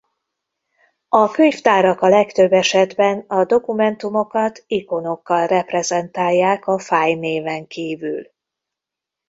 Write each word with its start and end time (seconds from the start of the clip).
A 1.09 1.31
könyvtárak 1.31 2.01
a 2.01 2.07
legtöbb 2.07 2.51
esetben 2.51 3.19
a 3.27 3.45
dokumentumokat 3.45 4.63
ikonokkal 4.67 5.47
reprezentálják 5.47 6.67
a 6.67 6.79
fájlnéven 6.79 7.67
kívül. 7.67 8.31